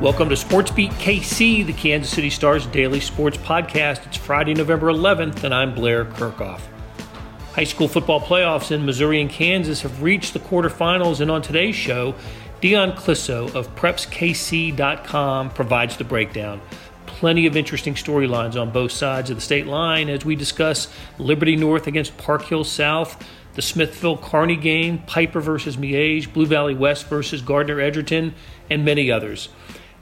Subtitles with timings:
[0.00, 4.06] Welcome to Sports Beat KC, the Kansas City Stars daily sports podcast.
[4.06, 6.62] It's Friday, November 11th, and I'm Blair Kerkhoff.
[7.52, 11.76] High school football playoffs in Missouri and Kansas have reached the quarterfinals, and on today's
[11.76, 12.14] show,
[12.62, 16.62] Dion Clisso of PrepsKC.com provides the breakdown.
[17.04, 21.56] Plenty of interesting storylines on both sides of the state line as we discuss Liberty
[21.56, 23.22] North against Park Hill South,
[23.52, 28.34] the Smithville Kearney game, Piper versus Miege, Blue Valley West versus Gardner Edgerton,
[28.70, 29.50] and many others.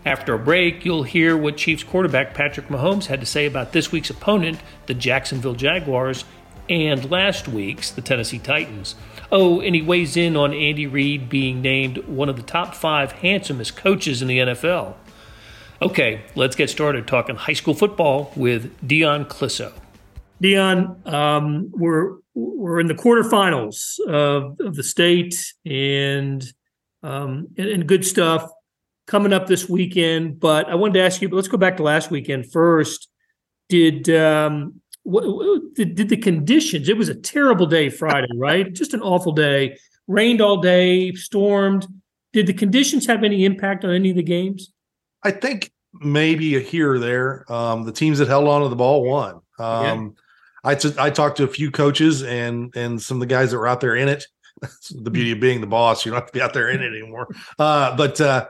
[0.07, 3.91] After a break, you'll hear what Chiefs quarterback Patrick Mahomes had to say about this
[3.91, 6.25] week's opponent, the Jacksonville Jaguars,
[6.69, 8.95] and last week's, the Tennessee Titans.
[9.33, 13.12] Oh, and he weighs in on Andy Reid being named one of the top five
[13.12, 14.95] handsomest coaches in the NFL.
[15.83, 19.73] Okay, let's get started talking high school football with Dion Clisso.
[20.41, 25.34] Dion, um, we're we're in the quarterfinals of, of the state,
[25.67, 26.44] and,
[27.03, 28.48] um, and and good stuff
[29.09, 30.39] coming up this weekend.
[30.39, 33.09] But I wanted to ask you, But let's go back to last weekend first.
[33.69, 35.25] Did um, what,
[35.75, 36.89] did, did the conditions?
[36.89, 38.73] It was a terrible day Friday, right?
[38.73, 39.77] Just an awful day.
[40.06, 41.87] Rained all day, stormed.
[42.33, 44.73] Did the conditions have any impact on any of the games?
[45.22, 47.50] I think maybe a here or there.
[47.53, 49.41] Um, the teams that held on to the ball won.
[49.59, 50.17] Um,
[50.65, 50.70] yeah.
[50.70, 53.59] I, t- I talked to a few coaches and and some of the guys that
[53.59, 54.27] were out there in it.
[54.91, 56.89] the beauty of being the boss, you don't have to be out there in it
[56.89, 57.28] anymore.
[57.59, 58.47] Uh, but uh,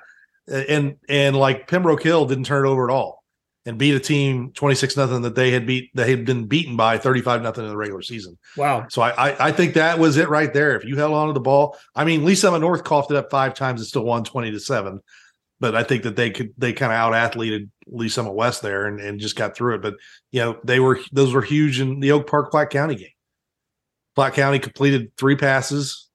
[0.49, 3.23] and and like Pembroke Hill didn't turn it over at all
[3.67, 6.97] and beat a team 26 nothing that they had beat they had been beaten by
[6.97, 8.39] 35 nothing in the regular season.
[8.57, 8.87] Wow.
[8.89, 10.75] So I, I, I think that was it right there.
[10.75, 13.31] If you held on to the ball, I mean Lee Summit North coughed it up
[13.31, 15.01] five times and still won 20 to 7.
[15.61, 18.87] But I think that they could they kind of out athleted Lee Summit West there
[18.87, 19.83] and, and just got through it.
[19.83, 19.95] But
[20.31, 23.09] you know, they were those were huge in the Oak Park Platte County game.
[24.15, 26.08] Platte County completed three passes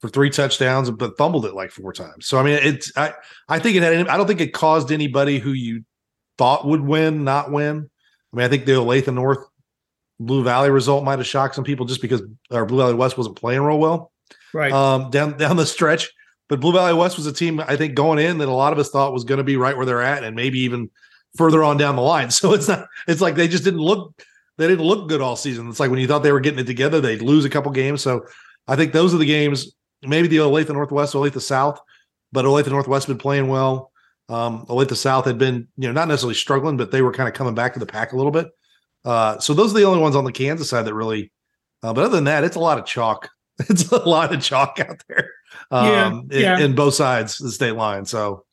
[0.00, 2.26] for three touchdowns, but fumbled it like four times.
[2.26, 3.14] So I mean, it's I
[3.48, 4.08] I think it had.
[4.08, 5.84] I don't think it caused anybody who you
[6.38, 7.90] thought would win not win.
[8.32, 9.44] I mean, I think the Olathe North
[10.18, 13.36] Blue Valley result might have shocked some people just because our Blue Valley West wasn't
[13.36, 14.12] playing real well,
[14.54, 14.72] right?
[14.72, 16.10] Um, down down the stretch.
[16.48, 18.78] But Blue Valley West was a team I think going in that a lot of
[18.80, 20.90] us thought was going to be right where they're at, and maybe even
[21.36, 22.30] further on down the line.
[22.30, 22.86] So it's not.
[23.06, 24.20] It's like they just didn't look.
[24.56, 25.68] They didn't look good all season.
[25.68, 28.02] It's like when you thought they were getting it together, they'd lose a couple games.
[28.02, 28.26] So
[28.66, 31.80] I think those are the games maybe the Olathe Northwest, Olathe South,
[32.32, 33.92] but Olathe Northwest been playing well.
[34.28, 37.34] Um, Olathe South had been, you know, not necessarily struggling, but they were kind of
[37.34, 38.48] coming back to the pack a little bit.
[39.04, 41.32] Uh, so those are the only ones on the Kansas side that really.
[41.82, 43.28] Uh, but other than that, it's a lot of chalk.
[43.68, 45.30] It's a lot of chalk out there.
[45.70, 46.56] Um, yeah, yeah.
[46.56, 48.06] In, in, both sides of the state line.
[48.06, 48.46] So.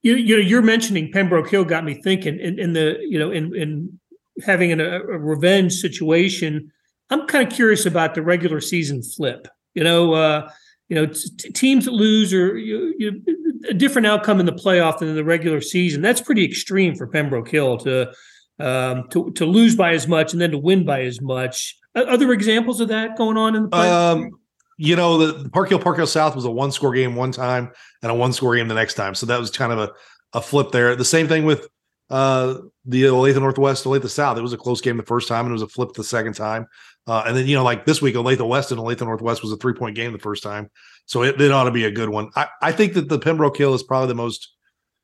[0.00, 3.30] You, you know, you're mentioning Pembroke Hill got me thinking in, in the, you know,
[3.30, 4.00] in, in
[4.42, 6.72] having an, a, a revenge situation.
[7.10, 9.48] I'm kind of curious about the regular season flip.
[9.74, 10.50] You know, uh,
[10.92, 13.22] you know, t- teams that lose or you, you,
[13.66, 16.02] a different outcome in the playoff than in the regular season.
[16.02, 18.12] That's pretty extreme for Pembroke Hill to
[18.58, 21.78] um, to to lose by as much and then to win by as much.
[21.94, 23.74] Other examples of that going on in the?
[23.74, 24.32] Um,
[24.76, 27.32] you know, the, the Park Hill Park Hill South was a one score game one
[27.32, 29.92] time and a one score game the next time, so that was kind of a
[30.34, 30.94] a flip there.
[30.94, 31.68] The same thing with
[32.10, 34.36] uh, the Olathe Northwest, Olathe South.
[34.36, 36.34] It was a close game the first time, and it was a flip the second
[36.34, 36.66] time.
[37.06, 39.56] Uh, and then you know, like this week, Olathe West and Olathe Northwest was a
[39.56, 40.70] three point game the first time,
[41.06, 42.30] so it, it ought to be a good one.
[42.36, 44.52] I, I think that the Pembroke Hill is probably the most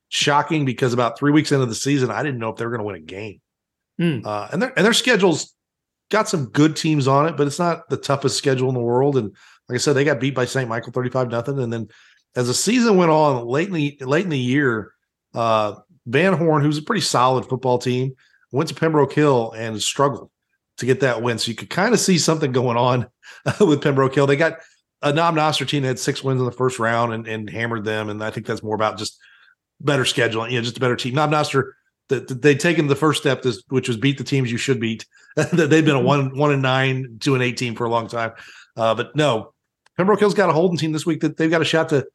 [0.08, 2.80] shocking because about three weeks into the season, I didn't know if they were going
[2.80, 3.40] to win a game.
[4.00, 4.24] Mm.
[4.24, 5.54] Uh, and their and their schedules
[6.10, 9.16] got some good teams on it, but it's not the toughest schedule in the world.
[9.16, 9.34] And
[9.68, 10.68] like I said, they got beat by St.
[10.68, 11.58] Michael thirty five nothing.
[11.58, 11.88] And then
[12.36, 14.92] as the season went on, late in the late in the year,
[15.34, 15.74] uh,
[16.06, 18.14] Van Horn, who's a pretty solid football team,
[18.52, 20.30] went to Pembroke Hill and struggled
[20.78, 21.38] to get that win.
[21.38, 23.08] So you could kind of see something going on
[23.60, 24.26] with Pembroke Hill.
[24.26, 24.58] They got
[25.02, 28.08] a team that had six wins in the first round and, and hammered them.
[28.08, 29.18] And I think that's more about just
[29.80, 31.14] better scheduling, you know, just a better team.
[31.14, 31.74] Knob Noster,
[32.08, 35.06] that they'd taken the first step, this, which was beat the teams you should beat.
[35.52, 38.32] they've been a one one and nine, two and eight team for a long time.
[38.76, 39.52] Uh, but no,
[39.96, 42.06] Pembroke Hill's got a Holden team this week that they've got a shot to,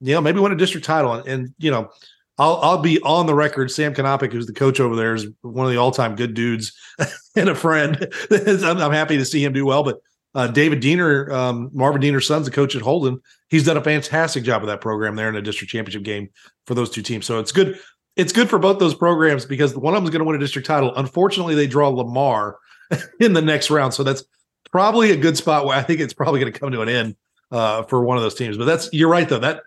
[0.00, 1.12] you know, maybe win a district title.
[1.12, 1.90] And, and you know,
[2.38, 3.70] I'll I'll be on the record.
[3.70, 6.72] Sam Kanopik, who's the coach over there, is one of the all time good dudes
[7.36, 8.08] and a friend.
[8.30, 9.84] I'm, I'm, happy to see him do well.
[9.84, 10.00] But
[10.34, 13.20] uh, David Diener, um, Marvin Diener's son's the coach at Holden.
[13.50, 16.28] He's done a fantastic job of that program there in a district championship game
[16.66, 17.24] for those two teams.
[17.24, 17.78] So it's good.
[18.16, 20.40] It's good for both those programs because one of them is going to win a
[20.40, 20.94] district title.
[20.96, 22.58] Unfortunately, they draw Lamar
[23.20, 24.24] in the next round, so that's
[24.70, 27.16] probably a good spot where I think it's probably going to come to an end
[27.52, 28.56] uh, for one of those teams.
[28.56, 29.62] But that's you're right though that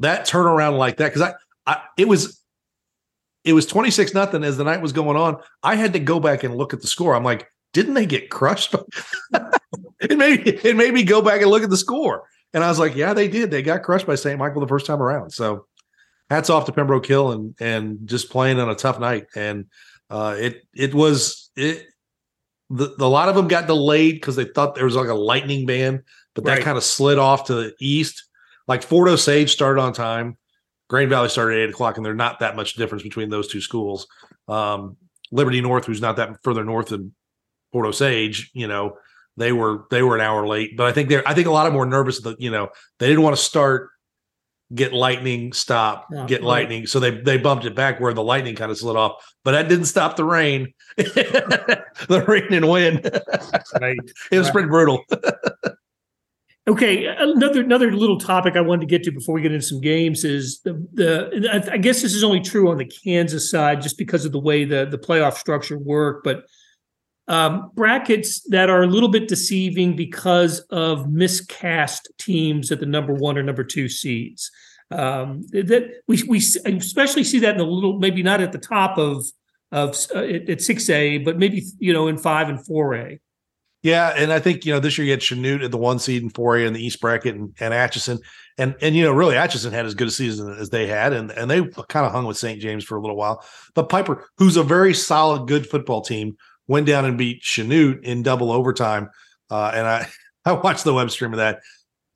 [0.00, 1.34] that turnaround like that because I
[1.68, 2.42] I, it was
[3.44, 5.36] it was 26 nothing as the night was going on.
[5.62, 7.14] I had to go back and look at the score.
[7.14, 8.74] I'm like, didn't they get crushed?
[10.00, 12.24] it made it made me go back and look at the score.
[12.54, 13.50] And I was like, yeah, they did.
[13.50, 14.38] They got crushed by St.
[14.38, 15.30] Michael the first time around.
[15.30, 15.66] So
[16.30, 19.26] hats off to Pembroke Hill and and just playing on a tough night.
[19.36, 19.66] And
[20.08, 21.86] uh, it it was it.
[22.70, 25.14] The, the, a lot of them got delayed because they thought there was like a
[25.14, 26.02] lightning band,
[26.34, 26.62] but that right.
[26.62, 28.24] kind of slid off to the east.
[28.66, 30.36] Like Fort Osage started on time,
[30.88, 33.60] Grain Valley started at eight o'clock, and there's not that much difference between those two
[33.60, 34.06] schools.
[34.48, 34.96] Um,
[35.30, 37.14] Liberty North, who's not that further north than
[37.72, 38.96] Fort Osage, you know,
[39.36, 40.76] they were they were an hour late.
[40.76, 42.68] But I think they're I think a lot of them were nervous that you know
[42.98, 43.90] they didn't want to start
[44.74, 46.46] get lightning stop yeah, get right.
[46.46, 49.52] lightning so they they bumped it back where the lightning kind of slid off but
[49.52, 53.00] that didn't stop the rain the rain and wind
[53.80, 53.98] right.
[54.30, 54.52] it was right.
[54.52, 55.02] pretty brutal
[56.68, 59.80] okay another another little topic i wanted to get to before we get into some
[59.80, 63.96] games is the, the i guess this is only true on the kansas side just
[63.96, 66.44] because of the way the the playoff structure worked but
[67.28, 73.12] um, brackets that are a little bit deceiving because of miscast teams at the number
[73.12, 74.50] one or number two seeds.
[74.90, 78.96] Um, that we we especially see that in the little maybe not at the top
[78.96, 79.26] of
[79.70, 83.20] of uh, at six A, but maybe you know in five and four A.
[83.82, 86.22] Yeah, and I think you know this year you had Chanute at the one seed
[86.22, 88.18] and four A in the East bracket, and, and Atchison,
[88.56, 91.30] and and you know really Atchison had as good a season as they had, and
[91.30, 92.60] and they kind of hung with St.
[92.60, 93.44] James for a little while.
[93.74, 96.36] But Piper, who's a very solid, good football team,
[96.66, 99.10] went down and beat Chanute in double overtime.
[99.48, 100.08] Uh, and I,
[100.44, 101.60] I watched the web stream of that.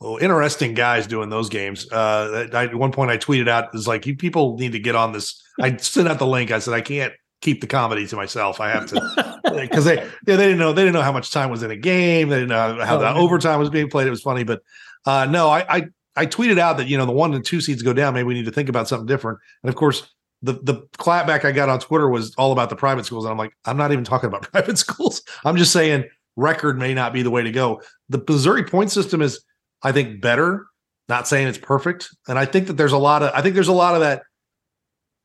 [0.00, 1.90] Oh, interesting guys doing those games.
[1.92, 4.96] Uh, I, at one point, I tweeted out, "Is like you people need to get
[4.96, 6.50] on this." I sent out the link.
[6.50, 7.12] I said, "I can't
[7.42, 8.60] keep the comedy to myself.
[8.60, 11.50] I have to," because they yeah, they didn't know they didn't know how much time
[11.50, 12.30] was in a game.
[12.30, 13.16] They didn't know how oh, the man.
[13.16, 14.06] overtime was being played.
[14.06, 14.62] It was funny, but
[15.04, 15.84] uh, no, I, I
[16.16, 18.14] I tweeted out that you know the one and two seeds go down.
[18.14, 19.38] Maybe we need to think about something different.
[19.62, 20.08] And of course,
[20.42, 23.38] the the clapback I got on Twitter was all about the private schools, and I'm
[23.38, 25.22] like, I'm not even talking about private schools.
[25.44, 26.04] I'm just saying
[26.36, 27.82] record may not be the way to go.
[28.08, 29.42] The Missouri point system is,
[29.82, 30.66] I think, better.
[31.08, 33.68] Not saying it's perfect, and I think that there's a lot of I think there's
[33.68, 34.22] a lot of that.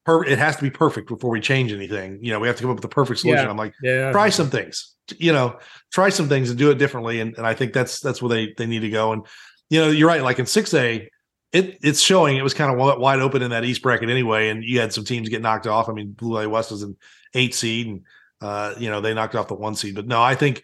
[0.07, 2.17] Per, it has to be perfect before we change anything.
[2.21, 3.43] You know, we have to come up with the perfect solution.
[3.43, 3.49] Yeah.
[3.49, 4.95] I'm like, yeah, try some things.
[5.17, 5.59] You know,
[5.91, 7.19] try some things and do it differently.
[7.19, 9.11] And, and I think that's that's where they they need to go.
[9.11, 9.25] And
[9.69, 10.23] you know, you're right.
[10.23, 11.09] Like in six A,
[11.51, 14.63] it it's showing it was kind of wide open in that East bracket anyway, and
[14.63, 15.89] you had some teams get knocked off.
[15.89, 16.95] I mean, Blue Valley West was an
[17.33, 18.01] eight seed, and
[18.39, 19.93] uh, you know they knocked off the one seed.
[19.93, 20.63] But no, I think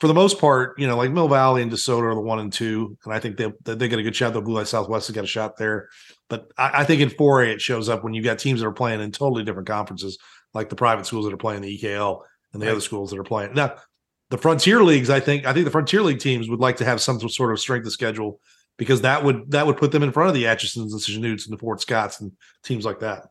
[0.00, 2.52] for the most part, you know, like Mill Valley and DeSoto are the one and
[2.52, 4.32] two, and I think they they get a good shot.
[4.32, 5.90] The Blue Valley Southwest has got a shot there,
[6.28, 8.66] but I, I think in four A it shows up when you got teams that
[8.66, 10.18] are playing in totally different conferences,
[10.54, 12.72] like the private schools that are playing the EKL and the right.
[12.72, 13.74] other schools that are playing now.
[14.30, 17.00] The Frontier leagues, I think, I think the Frontier League teams would like to have
[17.00, 18.40] some sort of strength of schedule
[18.78, 21.52] because that would that would put them in front of the Atchisons and Chanutes and
[21.52, 22.32] the Fort Scotts and
[22.62, 23.26] teams like that.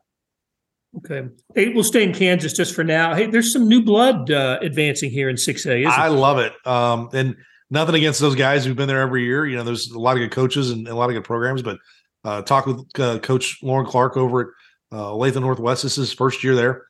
[0.98, 1.28] Okay.
[1.54, 3.14] Hey, we'll stay in Kansas just for now.
[3.14, 5.86] Hey, there's some new blood uh, advancing here in 6A.
[5.86, 6.10] I it?
[6.10, 6.52] love it.
[6.66, 7.36] Um, and
[7.70, 9.46] nothing against those guys who've been there every year.
[9.46, 11.78] You know, there's a lot of good coaches and, a lot of good programs, but
[12.24, 14.46] uh, talk with uh, Coach Lauren Clark over at
[14.96, 15.84] uh, Olathe Northwest.
[15.84, 16.86] This is his first year there.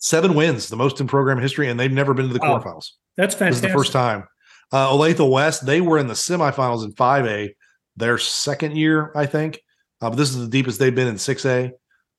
[0.00, 2.90] Seven wins, the most in program history, and they've never been to the oh, quarterfinals.
[3.16, 3.48] That's fantastic.
[3.48, 4.24] This is the first time.
[4.70, 7.50] Uh, Olathe West, they were in the semifinals in 5A
[7.96, 9.60] their second year, I think.
[10.00, 11.72] Uh, but this is the deepest they've been in 6A.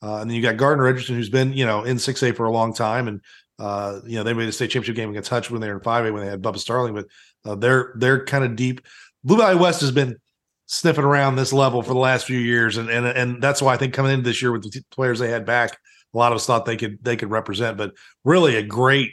[0.03, 2.51] Uh, and then you got Gardner Edgerton, who's been, you know, in 6A for a
[2.51, 3.07] long time.
[3.07, 3.21] And,
[3.57, 5.79] uh, you know, they made a state championship game against Hutch when they were in
[5.79, 7.05] 5A when they had Bubba Starling, but
[7.45, 8.81] uh, they're they're kind of deep.
[9.23, 10.17] Blue Valley West has been
[10.65, 12.77] sniffing around this level for the last few years.
[12.77, 15.29] And and and that's why I think coming into this year with the players they
[15.29, 15.77] had back,
[16.13, 17.93] a lot of us thought they could they could represent, but
[18.25, 19.11] really a great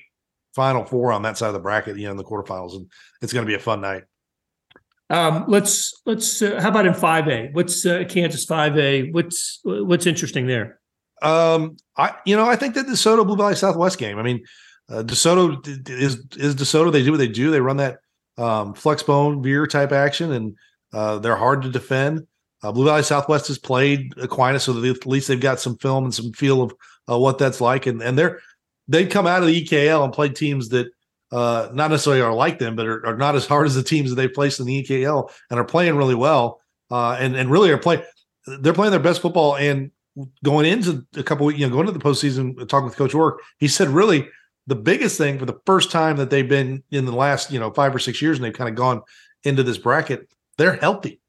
[0.54, 2.74] final four on that side of the bracket, you know, in the quarterfinals.
[2.74, 2.90] And
[3.22, 4.04] it's going to be a fun night.
[5.08, 7.50] Um, let's let's uh, how about in five A?
[7.52, 9.10] What's uh, Kansas five A?
[9.10, 10.79] What's what's interesting there?
[11.22, 14.18] Um, I you know I think that the DeSoto Blue Valley Southwest game.
[14.18, 14.44] I mean,
[14.88, 16.92] uh, DeSoto is is DeSoto.
[16.92, 17.50] They do what they do.
[17.50, 17.98] They run that
[18.38, 20.56] um, flex bone veer type action, and
[20.92, 22.26] uh, they're hard to defend.
[22.62, 26.14] Uh, Blue Valley Southwest has played Aquinas, so at least they've got some film and
[26.14, 26.74] some feel of
[27.10, 27.86] uh, what that's like.
[27.86, 28.40] And and they're
[28.88, 30.88] they've come out of the EKL and played teams that
[31.32, 34.10] uh, not necessarily are like them, but are, are, not as hard as the teams
[34.10, 36.60] that they placed in the EKL and are playing really well.
[36.90, 38.02] Uh, and and really are playing.
[38.46, 39.56] They're playing their best football.
[39.56, 39.92] And
[40.44, 43.68] going into a couple, you know, going into the postseason, talking with Coach Ork, he
[43.68, 44.28] said really
[44.66, 47.72] the biggest thing for the first time that they've been in the last you know
[47.72, 49.02] five or six years, and they've kind of gone
[49.44, 50.28] into this bracket.
[50.58, 51.20] They're healthy.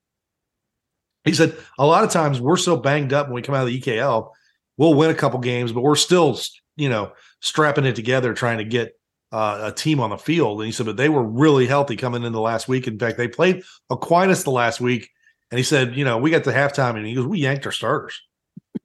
[1.23, 3.67] He said a lot of times we're so banged up when we come out of
[3.67, 4.31] the EKL,
[4.77, 6.39] we'll win a couple games, but we're still
[6.75, 8.93] you know strapping it together, trying to get
[9.31, 10.59] uh, a team on the field.
[10.59, 12.87] And he said, but they were really healthy coming into the last week.
[12.87, 15.09] In fact, they played Aquinas the last week.
[15.49, 17.71] And he said, you know, we got to halftime and he goes, we yanked our
[17.71, 18.21] starters.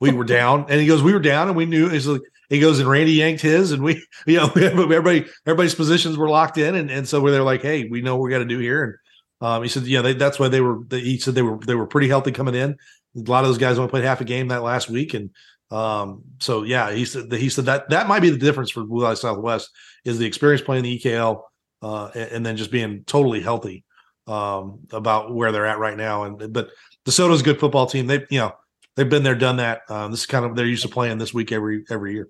[0.00, 0.66] We were down.
[0.68, 3.12] And he goes, we were down and we knew he's like, he goes and Randy
[3.12, 6.74] yanked his and we, you know, everybody, everybody's positions were locked in.
[6.74, 8.84] And, and so they're like, Hey, we know what we got to do here.
[8.84, 8.94] And
[9.40, 11.74] um, he said, yeah, they, that's why they were, they, he said they were, they
[11.74, 12.76] were pretty healthy coming in.
[13.16, 15.30] A lot of those guys only played half a game that last week, and
[15.70, 19.02] um, so yeah, he said he said that that might be the difference for Blue
[19.02, 19.70] Valley Southwest
[20.04, 21.42] is the experience playing the EKL,
[21.82, 23.84] uh, and, and, then just being totally healthy
[24.26, 26.24] um, about where they're at right now.
[26.24, 26.68] And but
[27.06, 28.06] DeSoto's a good football team.
[28.06, 28.52] They you know
[28.96, 29.82] they've been there, done that.
[29.88, 32.28] Um, this is kind of they're used to playing this week every every year.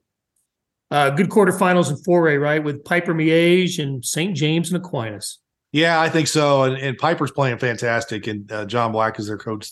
[0.90, 2.62] Uh, good quarterfinals in 4A, right?
[2.62, 4.36] With Piper Miege and St.
[4.36, 5.40] James and Aquinas.
[5.72, 6.62] Yeah, I think so.
[6.62, 8.28] And, and Piper's playing fantastic.
[8.28, 9.70] And uh, John Black is their coach,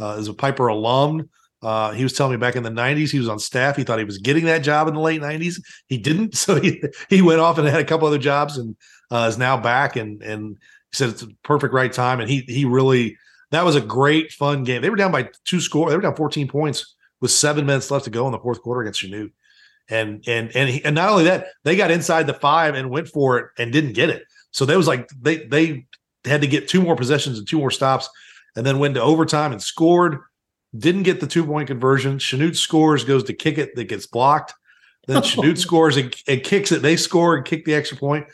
[0.00, 1.30] uh, is a Piper alum.
[1.62, 3.76] Uh, he was telling me back in the 90s he was on staff.
[3.76, 5.60] He thought he was getting that job in the late 90s.
[5.86, 6.34] He didn't.
[6.36, 8.76] So he, he went off and had a couple other jobs and
[9.10, 9.96] uh, is now back.
[9.96, 10.56] And and
[10.90, 12.20] he said it's a perfect right time.
[12.20, 13.16] And he he really
[13.50, 14.82] that was a great fun game.
[14.82, 15.88] They were down by two score.
[15.88, 18.82] They were down 14 points with seven minutes left to go in the fourth quarter
[18.82, 19.32] against Chanute.
[19.88, 23.08] And and and he, and not only that, they got inside the five and went
[23.08, 24.24] for it and didn't get it.
[24.50, 25.86] So that was like they they
[26.24, 28.08] had to get two more possessions and two more stops,
[28.56, 30.18] and then went to overtime and scored.
[30.76, 32.18] Didn't get the two point conversion.
[32.18, 34.54] Chanute scores, goes to kick it, that gets blocked.
[35.06, 36.82] Then Chanute scores and, and, kicks it.
[36.82, 38.26] They score and kick the extra point.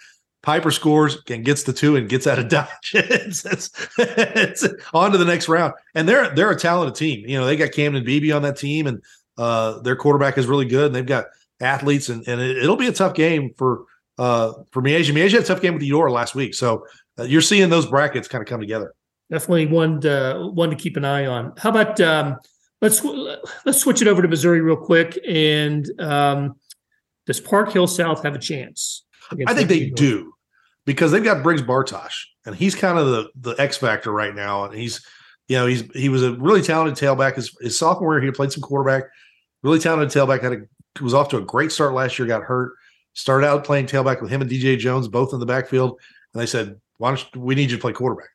[0.43, 2.93] Piper scores and gets the two and gets out of dodge.
[2.95, 5.73] it's, it's, it's, on to the next round.
[5.95, 7.29] And they're they're a talented team.
[7.29, 9.03] You know, they got Camden Beebe on that team, and
[9.39, 10.87] uh, their quarterback is really good.
[10.87, 11.27] And they've got
[11.61, 13.85] athletes, and, and it, will be a tough game for
[14.19, 15.13] uh, for Miege.
[15.13, 16.87] Miege had a tough game with the Eudora last week, so
[17.19, 18.95] uh, you're seeing those brackets kind of come together.
[19.31, 21.55] Definitely one to, one to keep an eye on.
[21.57, 22.37] How about um,
[22.83, 23.03] let's
[23.65, 25.19] let's switch it over to Missouri real quick.
[25.27, 26.57] And um,
[27.27, 29.05] does Park Hill South have a chance?
[29.47, 30.33] I think they do
[30.85, 34.65] because they've got Briggs Bartosh, and he's kind of the the X factor right now.
[34.65, 35.05] And he's
[35.49, 37.37] you know he's he was a really talented tailback.
[37.37, 39.05] His, his sophomore year, he played some quarterback.
[39.63, 40.43] Really talented tailback.
[40.43, 42.29] Had a was off to a great start last year.
[42.29, 42.75] Got hurt.
[43.15, 46.01] Started out playing tailback with him and DJ Jones, both in the backfield.
[46.33, 48.29] And they said, "Why don't you, we need you to play quarterback?"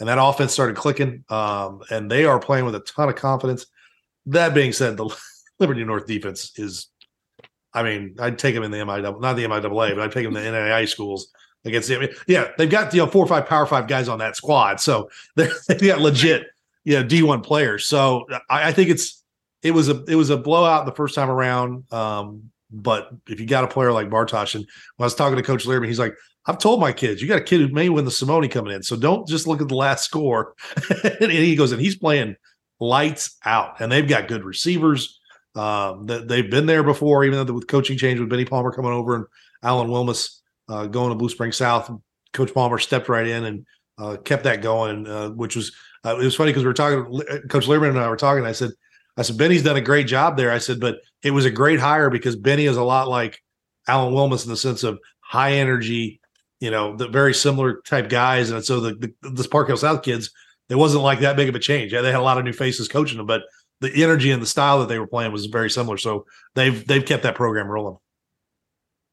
[0.00, 1.24] and that offense started clicking.
[1.28, 3.66] Um, and they are playing with a ton of confidence.
[4.26, 5.14] That being said, the
[5.58, 6.88] Liberty North defense is,
[7.74, 10.36] I mean, I'd take them in the MIAA, not the MIAA, but I'd take them
[10.36, 11.28] in the NAIA schools
[11.64, 12.06] against them.
[12.26, 15.10] Yeah, they've got you know four or five Power Five guys on that squad, so
[15.36, 16.46] they've got legit,
[16.84, 17.86] you know, D one players.
[17.86, 19.22] So I, I, think it's
[19.62, 21.92] it was a it was a blowout the first time around.
[21.92, 24.64] Um, but if you got a player like Bartosh, and
[24.96, 26.14] when I was talking to Coach Learman, he's like,
[26.46, 28.82] I've told my kids, you got a kid who may win the Simone coming in.
[28.82, 30.54] So don't just look at the last score.
[31.20, 32.36] and he goes, and he's playing
[32.80, 33.80] lights out.
[33.80, 35.20] And they've got good receivers.
[35.56, 38.90] Um, that they've been there before, even though with coaching change with Benny Palmer coming
[38.90, 39.24] over and
[39.62, 41.90] Alan Wilmus uh, going to Blue Spring South.
[42.32, 43.66] Coach Palmer stepped right in and
[43.98, 45.72] uh, kept that going, uh, which was
[46.04, 47.22] uh, it was funny because we were talking.
[47.48, 48.44] Coach Learman and I were talking.
[48.44, 48.70] I said,
[49.16, 50.50] I said Benny's done a great job there.
[50.50, 53.40] I said, but it was a great hire because Benny is a lot like
[53.86, 56.20] Alan Wilmus in the sense of high energy,
[56.60, 58.50] you know, the very similar type guys.
[58.50, 60.30] And so the, the this Park Hill South kids,
[60.68, 61.92] it wasn't like that big of a change.
[61.92, 63.42] Yeah, they had a lot of new faces coaching them, but
[63.80, 65.96] the energy and the style that they were playing was very similar.
[65.96, 67.96] So they've they've kept that program rolling.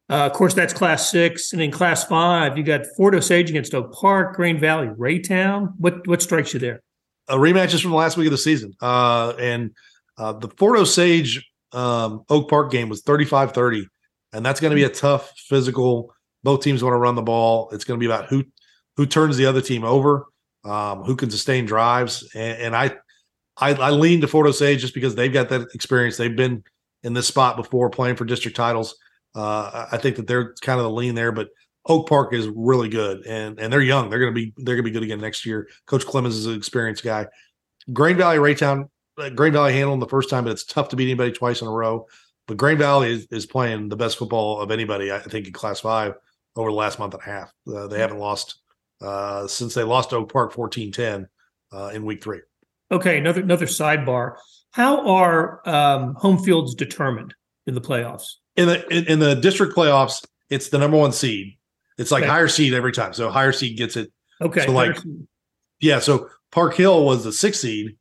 [0.10, 3.74] Uh, of course, that's class six, and in class five, you got Fort Osage against
[3.74, 5.74] Oak Park, Grain Valley, Raytown.
[5.78, 6.82] What what strikes you there?
[7.28, 9.72] A rematch is from the last week of the season, uh, and
[10.18, 13.86] uh, the Fort Osage um, Oak Park game was 35-30,
[14.34, 16.14] and that's going to be a tough physical
[16.44, 17.70] both teams want to run the ball.
[17.72, 18.44] It's going to be about who
[18.98, 20.26] who turns the other team over,
[20.66, 22.92] um, who can sustain drives, and, and I,
[23.58, 26.18] I, I lean to Fort Osage just because they've got that experience.
[26.18, 26.64] They've been
[27.04, 28.96] in this spot before, playing for district titles.
[29.36, 31.50] Uh, I think that they're kind of the lean there, but
[31.88, 34.10] Oak Park is really good, and and they're young.
[34.10, 35.68] They're going to be they're going to be good again next year.
[35.88, 37.28] Coach Clemens is an experienced guy.
[37.92, 40.96] Grain Valley Raytown, uh, Grain Valley handled them the first time, but it's tough to
[40.96, 42.06] beat anybody twice in a row.
[42.48, 45.80] But Grain Valley is, is playing the best football of anybody, I think, in Class
[45.80, 46.16] Five
[46.56, 47.54] over the last month and a half.
[47.68, 48.62] Uh, they haven't lost
[49.02, 51.28] uh, since they lost Oak Park 14-10
[51.72, 52.42] uh, in week three.
[52.92, 54.36] Okay, another another sidebar.
[54.72, 57.34] How are um, home fields determined
[57.68, 58.26] in the playoffs?
[58.56, 61.58] In the in, in, the district playoffs, it's the number one seed.
[61.98, 62.30] It's like okay.
[62.30, 63.14] higher seed every time.
[63.14, 64.12] So higher seed gets it.
[64.42, 64.66] Okay.
[64.66, 64.98] So like,
[65.80, 66.00] yeah.
[66.00, 67.96] So Park Hill was the sixth seed.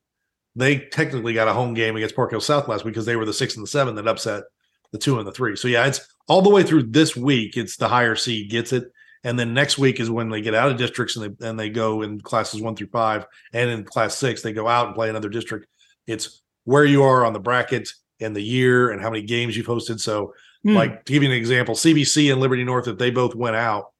[0.56, 3.25] They technically got a home game against Park Hill South last week because they were
[3.25, 4.44] the six and the seven that upset
[4.92, 5.56] the two and the three.
[5.56, 7.56] So yeah, it's all the way through this week.
[7.56, 8.90] It's the higher seed gets it,
[9.24, 11.68] and then next week is when they get out of districts and they and they
[11.68, 15.10] go in classes one through five, and in class six they go out and play
[15.10, 15.66] another district.
[16.06, 19.66] It's where you are on the bracket and the year and how many games you've
[19.66, 20.00] hosted.
[20.00, 20.34] So,
[20.66, 20.74] mm.
[20.74, 23.92] like to give you an example, CBC and Liberty North, if they both went out,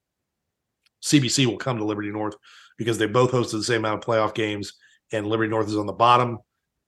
[1.03, 2.35] CBC will come to Liberty North
[2.77, 4.75] because they both hosted the same amount of playoff games,
[5.13, 6.39] and Liberty North is on the bottom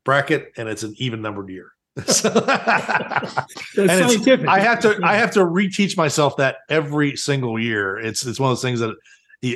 [0.05, 1.73] bracket, and it's an even numbered year.
[2.07, 4.49] scientific.
[4.49, 7.99] I have to I have to reteach myself that every single year.
[7.99, 8.95] It's it's one of those things that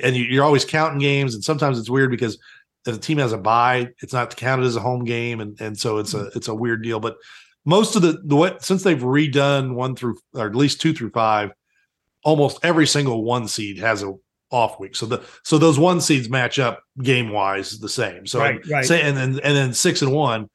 [0.02, 2.38] and you're always counting games, and sometimes it's weird because
[2.86, 5.78] if the team has a bye, it's not counted as a home game, and and
[5.78, 6.36] so it's a mm-hmm.
[6.36, 7.00] it's a weird deal.
[7.00, 7.16] But
[7.64, 11.10] most of the the what since they've redone one through or at least two through
[11.10, 11.52] five,
[12.22, 14.12] almost every single one seed has a
[14.50, 14.94] off week.
[14.94, 18.26] So the so those one seeds match up game wise the same.
[18.26, 18.84] So Right, right.
[18.84, 20.48] say and then and then six and one,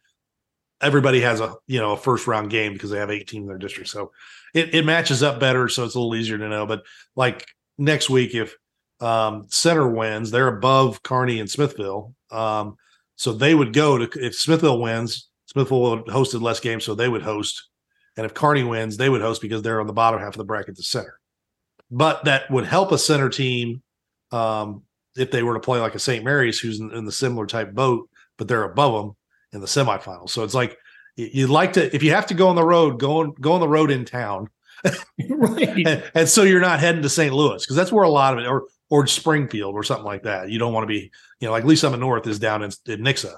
[0.82, 3.58] everybody has a you know a first round game because they have 18 in their
[3.58, 3.90] district.
[3.90, 4.12] So
[4.54, 6.66] it, it matches up better, so it's a little easier to know.
[6.66, 6.84] But
[7.16, 7.48] like
[7.78, 8.56] next week, if
[9.00, 12.14] um center wins, they're above Kearney and Smithville.
[12.32, 12.76] Um,
[13.16, 17.22] so they would go to if Smithville wins, Smithville hosted less games, so they would
[17.22, 17.70] host.
[18.18, 20.44] And if Kearney wins, they would host because they're on the bottom half of the
[20.44, 21.18] bracket, the center.
[21.90, 23.82] But that would help a center team
[24.32, 24.84] um,
[25.16, 26.24] if they were to play like a St.
[26.24, 29.16] Mary's, who's in, in the similar type boat, but they're above them
[29.54, 30.30] in the semifinals.
[30.30, 30.78] So it's like
[31.16, 33.60] you'd like to, if you have to go on the road, go on go on
[33.60, 34.50] the road in town,
[35.30, 35.88] right.
[35.88, 37.34] and, and so you're not heading to St.
[37.34, 40.50] Louis because that's where a lot of it, or or Springfield or something like that.
[40.50, 43.02] You don't want to be, you know, like Lee Summit North is down in, in
[43.02, 43.36] Nixa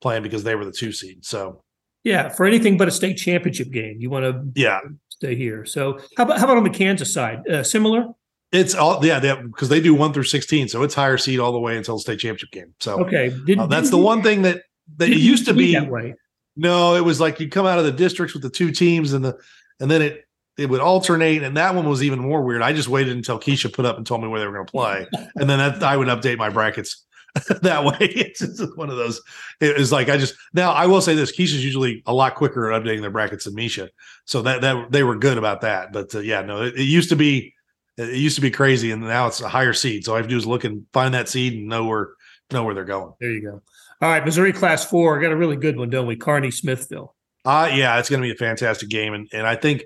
[0.00, 1.24] playing because they were the two seed.
[1.24, 1.62] So
[2.04, 5.64] Yeah, for anything but a state championship game, you want to yeah, stay here.
[5.64, 7.46] So how about how about on the Kansas side?
[7.48, 8.06] Uh, similar?
[8.52, 11.58] it's all yeah, because they do one through sixteen, so it's higher seed all the
[11.58, 12.74] way until the state championship game.
[12.80, 13.34] So Okay.
[13.46, 14.62] Did, uh, that's the one thing that
[14.96, 16.14] that it used to be that way.
[16.56, 19.24] No, it was like you come out of the districts with the two teams and
[19.24, 19.38] the
[19.80, 20.24] and then it
[20.58, 22.62] it would alternate and that one was even more weird.
[22.62, 24.70] I just waited until KSHSAA put up and told me where they were going to
[24.70, 27.04] play and then that, I would update my brackets
[27.62, 27.96] that way.
[28.00, 29.20] It's just one of those.
[29.60, 32.70] It was like I just now I will say this: KSHSAA's usually a lot quicker
[32.70, 33.88] at updating their brackets than MSHSAA,
[34.26, 35.92] so that that they were good about that.
[35.92, 37.54] But uh, yeah, no, it, it used to be
[37.96, 40.04] it used to be crazy, and now it's a higher seed.
[40.04, 42.10] So all I have to do is look and find that seed and know where
[42.50, 43.12] know where they're going.
[43.20, 43.62] There you go.
[44.02, 46.16] All right, Missouri Class Four got a really good one, don't we?
[46.16, 47.14] Kearney Smithville.
[47.44, 49.84] Uh yeah, it's going to be a fantastic game, and and I think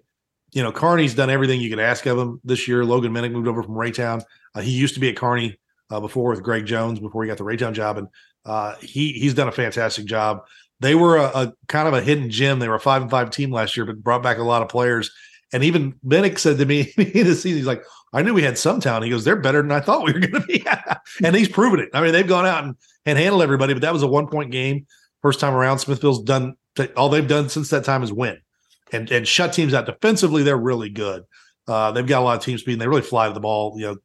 [0.53, 2.83] you know Kearney's done everything you could ask of him this year.
[2.83, 4.23] Logan Minnick moved over from Raytown.
[4.55, 5.59] Uh, he used to be at Kearney
[5.91, 8.09] uh, before with Greg Jones before he got the Raytown job, and
[8.47, 10.41] uh, he he's done a fantastic job.
[10.81, 12.59] They were a, a kind of a hidden gem.
[12.59, 14.71] They were a five and five team last year, but brought back a lot of
[14.71, 15.11] players.
[15.53, 17.83] And even Minnick said to me the season, he's like,
[18.15, 20.21] "I knew we had some talent." He goes, "They're better than I thought we were
[20.21, 20.67] going to be,"
[21.23, 21.91] and he's proven it.
[21.93, 24.51] I mean, they've gone out and, and handled everybody, but that was a one point
[24.51, 24.87] game
[25.23, 25.79] first time around.
[25.79, 26.55] Smithville's done
[26.97, 28.39] all they've done since that time is win
[28.93, 30.43] and and shut teams out defensively.
[30.43, 31.25] They're really good.
[31.67, 33.75] Uh, they've got a lot of team speed and they really fly the ball.
[33.79, 33.97] You know,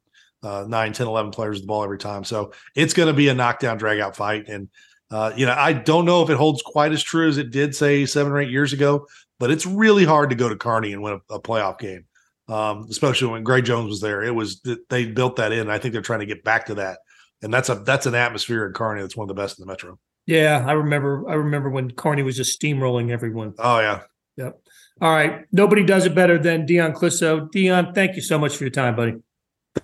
[0.48, 2.24] uh, 9, 10, 11 players the ball every time.
[2.24, 4.48] So it's going to be a knockdown, drag out fight.
[4.48, 4.68] And
[5.10, 7.76] uh, you know, I don't know if it holds quite as true as it did
[7.76, 9.06] say seven or eight years ago,
[9.38, 12.06] but it's really hard to go to Kearney and win a, a playoff game.
[12.48, 15.70] Um, especially when Greg Jones was there, it was they built that in.
[15.70, 16.98] I think they're trying to get back to that,
[17.42, 19.70] and that's a that's an atmosphere in Kearney that's one of the best in the
[19.70, 19.98] metro.
[20.26, 21.28] Yeah, I remember.
[21.28, 23.54] I remember when Kearney was just steamrolling everyone.
[23.58, 24.02] Oh yeah,
[24.36, 24.60] Yep.
[25.00, 25.44] All right.
[25.52, 27.50] Nobody does it better than Dion Clisso.
[27.50, 29.14] Dion, thank you so much for your time, buddy.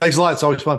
[0.00, 0.32] thanks a lot.
[0.34, 0.78] It's always fun.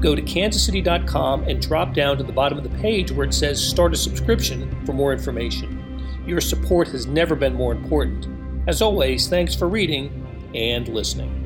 [0.00, 3.62] Go to kansascity.com and drop down to the bottom of the page where it says
[3.62, 5.82] Start a Subscription for more information.
[6.26, 8.26] Your support has never been more important.
[8.68, 11.42] As always, thanks for reading and listening.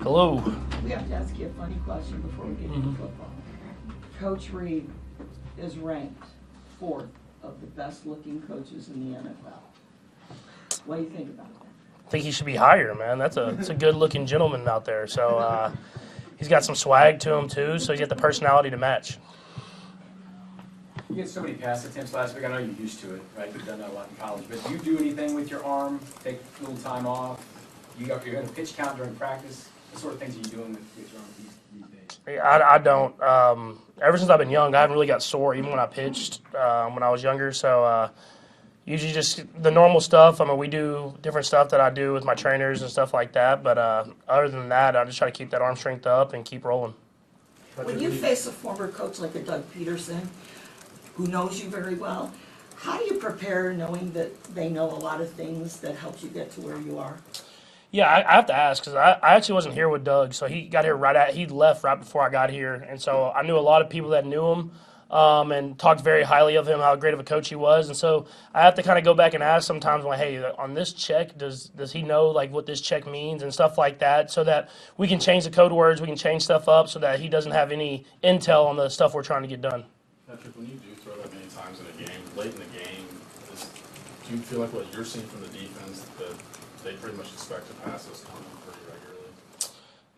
[0.00, 0.42] Hello.
[0.82, 3.02] We have to ask you a funny question before we get into mm-hmm.
[3.02, 3.30] football.
[4.18, 4.88] Coach Reid
[5.58, 6.24] is ranked
[6.80, 7.10] fourth
[7.42, 9.60] of the best looking coaches in the NFL.
[10.86, 11.61] What do you think about that?
[12.06, 13.18] I think he should be higher, man.
[13.18, 15.06] That's a it's a good looking gentleman out there.
[15.06, 15.72] So uh,
[16.36, 17.78] he's got some swag to him too.
[17.78, 19.18] So he's got the personality to match.
[21.08, 22.44] You get so many pass attempts last week.
[22.44, 23.52] I know you're used to it, right?
[23.52, 24.44] You've done that a lot in college.
[24.48, 26.00] But do you do anything with your arm?
[26.24, 27.44] Take a little time off?
[27.98, 29.68] You got you're going to pitch count during practice.
[29.90, 32.40] What sort of things are you doing with, with your arm these, these days?
[32.42, 33.22] I, I don't.
[33.22, 36.40] Um, ever since I've been young, I haven't really got sore, even when I pitched
[36.54, 37.52] um, when I was younger.
[37.52, 38.08] So uh,
[38.84, 40.40] usually just the normal stuff.
[40.40, 43.32] I mean, we do different stuff that I do with my trainers and stuff like
[43.32, 43.62] that.
[43.62, 46.44] But uh, other than that, I just try to keep that arm strength up and
[46.44, 46.94] keep rolling.
[47.76, 50.26] When you face a former coach like a Doug Pederson,
[51.14, 52.32] who knows you very well.
[52.76, 56.28] How do you prepare knowing that they know a lot of things that helps you
[56.28, 57.18] get to where you are?
[57.92, 60.46] Yeah, I, I have to ask because I, I actually wasn't here with Doug, so
[60.46, 63.42] he got here right at he left right before I got here, and so I
[63.42, 64.72] knew a lot of people that knew him.
[65.12, 67.94] Um, and talked very highly of him, how great of a coach he was, and
[67.94, 70.94] so I have to kind of go back and ask sometimes, like, hey, on this
[70.94, 74.42] check, does does he know like what this check means and stuff like that, so
[74.44, 77.28] that we can change the code words, we can change stuff up, so that he
[77.28, 79.84] doesn't have any intel on the stuff we're trying to get done.
[80.26, 83.04] Patrick, when you do throw that many times in a game, late in the game,
[83.52, 83.68] is,
[84.26, 86.32] do you feel like what you're seeing from the defense that
[86.84, 88.61] they pretty much expect to pass this regularly?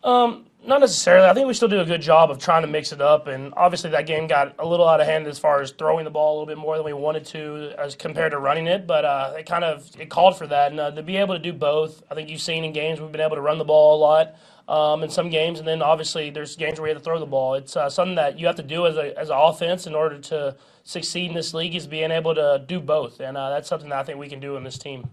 [0.05, 1.27] Um, not necessarily.
[1.27, 3.53] I think we still do a good job of trying to mix it up, and
[3.57, 6.31] obviously that game got a little out of hand as far as throwing the ball
[6.31, 8.87] a little bit more than we wanted to, as compared to running it.
[8.87, 11.39] But uh, it kind of it called for that, and uh, to be able to
[11.39, 13.97] do both, I think you've seen in games we've been able to run the ball
[13.97, 14.35] a lot
[14.67, 17.25] um, in some games, and then obviously there's games where we have to throw the
[17.25, 17.55] ball.
[17.55, 20.19] It's uh, something that you have to do as a as an offense in order
[20.19, 23.89] to succeed in this league is being able to do both, and uh, that's something
[23.89, 25.09] that I think we can do in this team.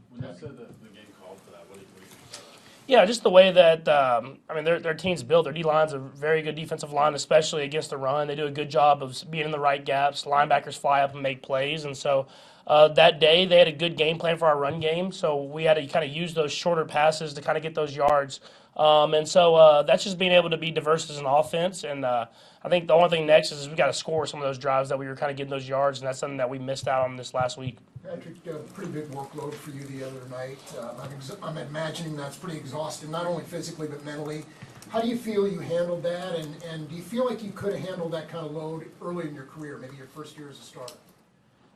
[2.92, 5.44] Yeah, just the way that um, I mean their their team's built.
[5.44, 8.28] Their D line's a very good defensive line, especially against the run.
[8.28, 10.26] They do a good job of being in the right gaps.
[10.26, 12.26] Linebackers fly up and make plays, and so
[12.66, 15.11] uh, that day they had a good game plan for our run game.
[15.11, 17.96] So we had to kind of use those shorter passes to kind of get those
[17.96, 18.40] yards.
[18.76, 21.85] Um, and so uh, that's just being able to be diverse as an offense.
[21.85, 22.26] And uh,
[22.62, 24.90] I think the only thing next is we got to score some of those drives
[24.90, 27.07] that we were kind of getting those yards, and that's something that we missed out
[27.09, 27.78] on this last week.
[28.04, 30.58] Patrick, a pretty big workload for you the other night.
[30.76, 34.44] Uh, I'm, ex- I'm imagining that's pretty exhausting, not only physically but mentally.
[34.88, 37.74] How do you feel you handled that, and, and do you feel like you could
[37.74, 40.58] have handled that kind of load early in your career, maybe your first year as
[40.58, 40.94] a starter?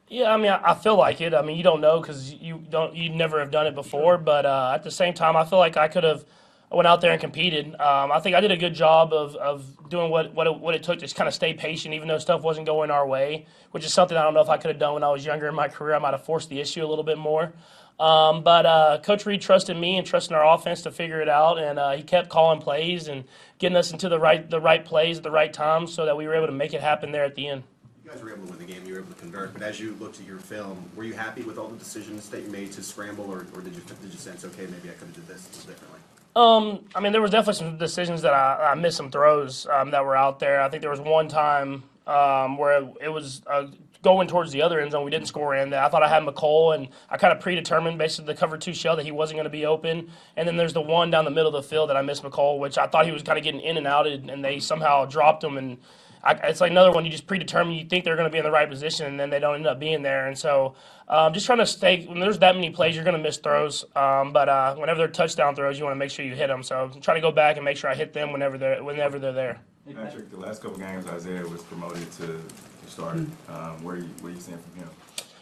[0.09, 1.33] Yeah, I mean, I, I feel like it.
[1.33, 4.19] I mean, you don't know because you don't, you never have done it before.
[4.19, 6.25] But uh, at the same time, I feel like I could have
[6.71, 7.75] went out there and competed.
[7.75, 10.75] Um, I think I did a good job of, of doing what what it, what
[10.75, 13.47] it took to just kind of stay patient, even though stuff wasn't going our way,
[13.71, 15.47] which is something I don't know if I could have done when I was younger
[15.47, 15.95] in my career.
[15.95, 17.53] I might have forced the issue a little bit more.
[17.99, 21.59] Um, but uh, Coach Reid trusted me and trusted our offense to figure it out,
[21.59, 23.25] and uh, he kept calling plays and
[23.59, 26.27] getting us into the right the right plays at the right time, so that we
[26.27, 27.63] were able to make it happen there at the end.
[28.05, 28.85] You guys were able to win the game.
[28.85, 29.53] You were able to convert.
[29.55, 32.43] But as you looked at your film, were you happy with all the decisions that
[32.43, 35.09] you made to scramble, or, or did you did you sense, okay, maybe I could
[35.09, 36.01] have did this differently?
[36.37, 39.91] Um, I mean, there was definitely some decisions that I, I missed some throws um,
[39.93, 40.61] that were out there.
[40.61, 43.69] I think there was one time um, where it was uh,
[44.03, 45.03] going towards the other end zone.
[45.03, 45.71] We didn't score in.
[45.71, 45.83] that.
[45.83, 48.97] I thought I had Mecole, and I kind of predetermined basically the cover two shell
[48.97, 50.11] that he wasn't going to be open.
[50.37, 52.59] And then there's the one down the middle of the field that I missed Mecole,
[52.59, 55.43] which I thought he was kind of getting in and out, and they somehow dropped
[55.43, 55.57] him.
[55.57, 55.79] And
[56.27, 57.75] I, it's like another one you just predetermine.
[57.75, 59.67] You think they're going to be in the right position, and then they don't end
[59.67, 60.27] up being there.
[60.27, 60.75] And so,
[61.09, 62.05] um, just trying to stay.
[62.05, 63.85] When there's that many plays, you're going to miss throws.
[63.95, 66.63] Um, but uh, whenever they're touchdown throws, you want to make sure you hit them.
[66.63, 69.19] So I'm trying to go back and make sure I hit them whenever they're whenever
[69.19, 69.61] they're there.
[69.95, 72.43] Patrick, the last couple games, Isiah was promoted to
[72.89, 73.27] starter.
[73.49, 74.91] Um, where you, what are you seeing from him?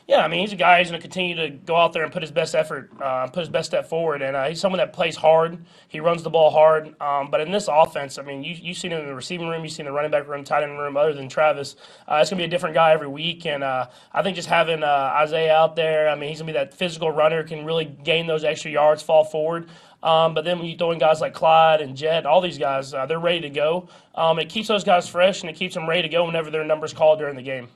[0.06, 2.12] Yeah, I mean, he's a guy who's going to continue to go out there and
[2.12, 4.92] put his best effort, uh, put his best step forward, and uh, he's someone that
[4.92, 5.64] plays hard.
[5.88, 6.94] He runs the ball hard.
[7.00, 9.64] Um, but in this offense, I mean, you you've seen him in the receiving room,
[9.64, 10.98] you've seen the running back room, tight end room.
[10.98, 13.86] Other than Travis, uh, it's going to be a different guy every week, and uh,
[14.12, 16.74] I think just having uh, Isiah out there, I mean, he's going to be that
[16.74, 19.70] physical runner, can really gain those extra yards, fall forward.
[20.02, 22.92] Um, but then when you throw in guys like Clyde and Jed, all these guys,
[22.92, 23.88] uh, they're ready to go.
[24.14, 26.62] Um, it keeps those guys fresh and it keeps them ready to go whenever their
[26.62, 27.68] number's called during the game.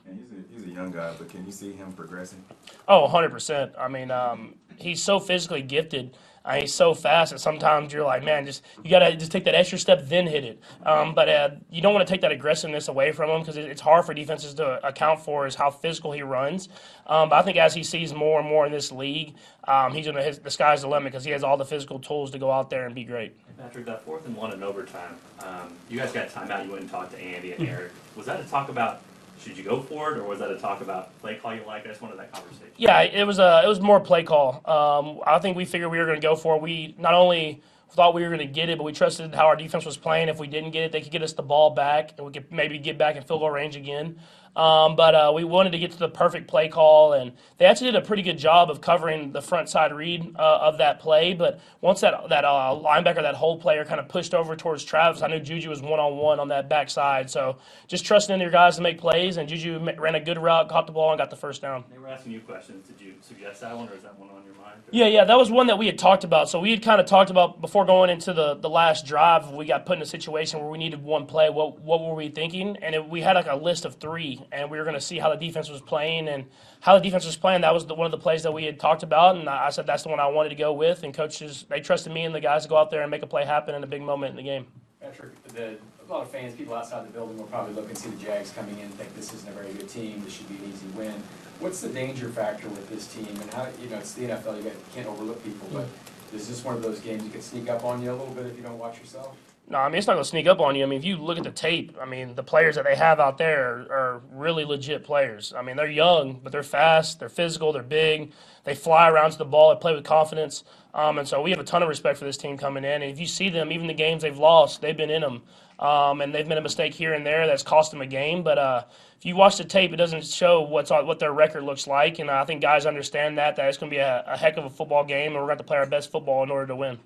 [0.79, 2.43] Young guy, but can you see him progressing?
[2.87, 3.71] Oh, 100%.
[3.77, 6.15] I mean, um, he's so physically gifted.
[6.45, 9.53] Uh, he's so fast that sometimes you're like, man, just you gotta just take that
[9.53, 10.61] extra step, then hit it.
[10.83, 13.65] Um, but uh, you don't want to take that aggressiveness away from him because it,
[13.65, 16.69] it's hard for defenses to account for is how physical he runs.
[17.07, 20.05] Um, but I think as he sees more and more in this league, um, he's
[20.05, 22.49] gonna his, the sky's the limit because he has all the physical tools to go
[22.49, 23.35] out there and be great.
[23.57, 26.63] Patrick, that fourth and one in overtime, um, you guys got time out.
[26.65, 27.91] You went and talked to Andy and Eric.
[28.15, 29.01] Was that a talk about
[29.41, 31.85] should you go for it, or was that a talk about play call you like?
[31.85, 32.71] I just wanted that conversation.
[32.77, 34.61] Yeah, it was a it was more play call.
[34.65, 36.61] Um, I think we figured we were going to go for it.
[36.61, 39.55] We not only thought we were going to get it, but we trusted how our
[39.55, 40.29] defense was playing.
[40.29, 42.51] If we didn't get it, they could get us the ball back, and we could
[42.51, 44.19] maybe get back in field goal range again.
[44.59, 47.91] Um, but uh, we wanted to get to the perfect play call, and they actually
[47.91, 51.33] did a pretty good job of covering the front side read uh, of that play.
[51.33, 55.21] But once that that uh, linebacker, that whole player, kind of pushed over towards Travis,
[55.21, 57.29] I knew Juju was one on one on that backside.
[57.29, 60.67] So just trusting in your guys to make plays, and Juju ran a good route,
[60.67, 61.85] caught the ball, and got the first down.
[61.89, 62.85] They were asking you questions.
[62.85, 64.81] Did you suggest that one, or is that one on your mind?
[64.91, 66.49] Yeah, yeah, that was one that we had talked about.
[66.49, 69.51] So we had kind of talked about before going into the, the last drive.
[69.51, 71.49] We got put in a situation where we needed one play.
[71.49, 72.77] What what were we thinking?
[72.81, 75.19] And it, we had like a list of three, and we were going to see
[75.19, 76.45] how the defense was playing and
[76.79, 77.61] how the defense was playing.
[77.61, 79.85] That was the, one of the plays that we had talked about, and I, said
[79.85, 81.03] that's the one I wanted to go with.
[81.03, 83.27] And coaches they trusted me and the guys to go out there and make a
[83.27, 84.67] play happen in a big moment in the game.
[85.01, 88.09] Patrick, the, a lot of fans, people outside the building will probably look and see
[88.09, 90.55] the Jags coming in and think this isn't a very good team, this should be
[90.55, 91.13] an easy win.
[91.59, 94.71] What's the danger factor with this team, and how, you know, it's the NFL, you
[94.93, 95.87] can't overlook people, but
[96.33, 98.45] is this one of those games that could sneak up on you a little bit
[98.45, 99.35] if you don't watch yourself?
[99.71, 100.83] No, I mean it's not going to sneak up on you.
[100.83, 103.19] I mean, if you look at the tape, I mean the players that they have
[103.19, 105.53] out there are, are really legit players.
[105.55, 108.31] I mean they're young, but they're fast, they're physical, they're big,
[108.63, 110.63] they fly around to the ball, they play with confidence,
[110.95, 113.03] um, and so we have a ton of respect for this team coming in.
[113.03, 115.43] And if you see them, even the games they've lost, they've been in them,
[115.77, 118.41] um, and they've made a mistake here and there that's cost them a game.
[118.41, 118.85] But uh,
[119.17, 122.31] if you watch the tape, it doesn't show what's what their record looks like, and
[122.31, 124.69] I think guys understand that that it's going to be a, a heck of a
[124.69, 126.75] football game, and we're going to have to play our best football in order to
[126.75, 126.97] win.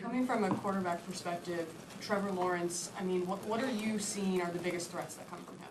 [0.00, 1.68] Coming from a quarterback perspective,
[2.00, 5.40] Trevor Lawrence, I mean, what, what are you seeing are the biggest threats that come
[5.40, 5.68] from him?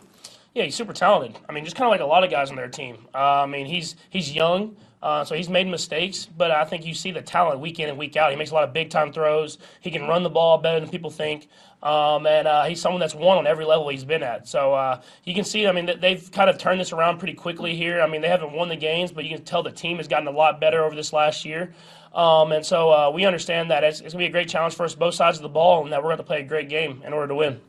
[0.54, 1.40] Yeah, he's super talented.
[1.48, 2.98] I mean, just kind of like a lot of guys on their team.
[3.14, 6.94] Uh, I mean, he's he's young, uh, so he's made mistakes, but I think you
[6.94, 8.32] see the talent week in and week out.
[8.32, 9.60] He makes a lot of big time throws.
[9.80, 11.48] He can run the ball better than people think,
[11.84, 14.48] um, and uh, he's someone that's won on every level he's been at.
[14.48, 15.68] So uh, you can see.
[15.68, 18.02] I mean, they've kind of turned this around pretty quickly here.
[18.02, 20.28] I mean, they haven't won the games, but you can tell the team has gotten
[20.28, 21.74] a lot better over this last year.
[22.14, 24.74] Um, and so uh, we understand that it's, it's going to be a great challenge
[24.74, 26.70] for us both sides of the ball, and that we're going to play a great
[26.70, 27.62] game in order to win.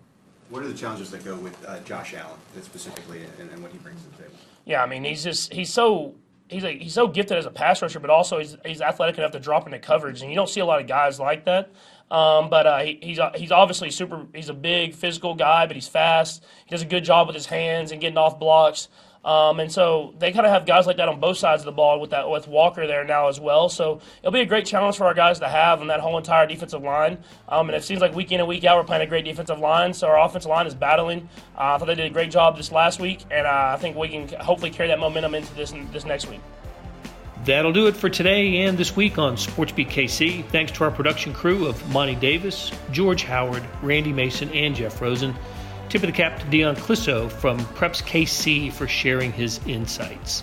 [0.48, 3.76] What are the challenges that go with uh, Josh Allen specifically and, and what he
[3.78, 4.34] brings to the table?
[4.64, 6.14] Yeah, I mean, he's just he's so
[6.48, 9.32] he's a, he's so gifted as a pass rusher, but also he's he's athletic enough
[9.32, 11.70] to drop into coverage, and you don't see a lot of guys like that.
[12.10, 14.26] Um, but uh, he, he's he's obviously super.
[14.34, 16.44] He's a big physical guy, but he's fast.
[16.64, 18.88] He does a good job with his hands and getting off blocks.
[19.28, 21.72] Um, and so they kind of have guys like that on both sides of the
[21.72, 23.68] ball with that with Walker there now as well.
[23.68, 26.46] So it'll be a great challenge for our guys to have on that whole entire
[26.46, 27.18] defensive line.
[27.46, 29.58] Um, and it seems like week in and week out we're playing a great defensive
[29.58, 29.92] line.
[29.92, 31.28] So our offensive line is battling.
[31.54, 33.98] Uh, I thought they did a great job this last week, and uh, I think
[33.98, 36.40] we can hopefully carry that momentum into this this next week.
[37.44, 40.42] That'll do it for today and this week on SportsBeat KC.
[40.46, 45.34] Thanks to our production crew of Monty Davis, George Howard, Randy Mason, and Jeff Rosen.
[45.88, 50.42] Tip of the cap to Dion Clisso from Preps KC for sharing his insights.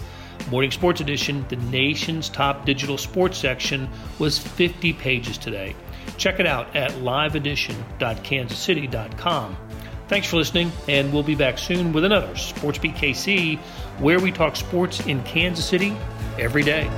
[0.49, 5.75] Morning Sports Edition, the nation's top digital sports section, was 50 pages today.
[6.17, 9.58] Check it out at liveedition.kansascity.com.
[10.08, 13.60] Thanks for listening, and we'll be back soon with another SportsBeat KC,
[13.99, 15.95] where we talk sports in Kansas City
[16.39, 16.89] every day.